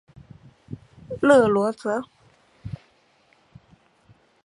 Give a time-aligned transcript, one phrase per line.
[1.21, 2.01] 勒罗泽。